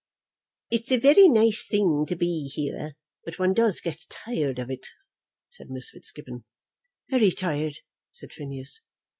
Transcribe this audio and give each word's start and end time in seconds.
"It's 0.71 0.91
a 0.91 0.97
very 0.97 1.29
nice 1.29 1.67
thing 1.67 2.07
to 2.07 2.15
be 2.15 2.47
here, 2.47 2.95
but 3.23 3.37
one 3.37 3.53
does 3.53 3.79
get 3.79 4.07
tired 4.09 4.57
of 4.57 4.71
it," 4.71 4.87
said 5.51 5.69
Miss 5.69 5.91
Fitzgibbon. 5.91 6.43
"Very 7.11 7.29
tired," 7.29 7.77
said 8.11 8.33
Phineas. 8.33 8.81